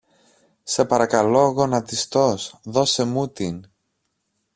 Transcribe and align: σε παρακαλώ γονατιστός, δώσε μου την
σε 0.63 0.85
παρακαλώ 0.85 1.47
γονατιστός, 1.51 2.57
δώσε 2.63 3.03
μου 3.03 3.27
την 3.29 3.65